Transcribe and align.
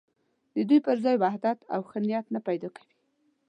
د 0.55 0.57
دوی 0.69 0.79
پر 0.85 0.97
ځای 1.05 1.15
وحدت 1.23 1.59
او 1.73 1.81
ښه 1.89 1.99
نیت 2.05 2.25
نه 2.35 2.39
پیدا 2.47 2.69
کوي. 2.75 2.93